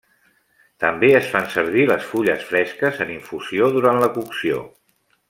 També 0.83 1.09
es 1.17 1.27
fan 1.33 1.45
servir 1.57 1.85
les 1.91 2.07
fulles 2.13 2.47
fresques 2.53 3.05
en 3.05 3.15
infusió 3.17 3.69
durant 3.77 4.01
la 4.05 4.13
cocció. 4.17 4.65